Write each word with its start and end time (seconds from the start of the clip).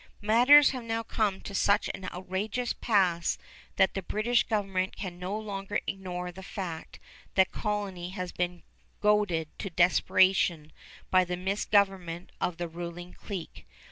Matters 0.23 0.71
have 0.71 0.83
now 0.83 1.03
come 1.03 1.41
to 1.41 1.53
such 1.53 1.87
an 1.93 2.05
outrageous 2.11 2.73
pass 2.73 3.37
that 3.75 3.93
the 3.93 4.01
British 4.01 4.41
government 4.47 4.95
can 4.95 5.19
no 5.19 5.37
longer 5.37 5.79
ignore 5.85 6.31
the 6.31 6.41
fact 6.41 6.97
that 7.35 7.51
the 7.53 7.59
colony 7.59 8.09
has 8.09 8.31
been 8.31 8.63
goaded 8.99 9.47
to 9.59 9.69
desperation 9.69 10.71
by 11.11 11.23
the 11.23 11.37
misgovernment 11.37 12.31
of 12.41 12.57
the 12.57 12.67
ruling 12.67 13.13
clique. 13.13 13.67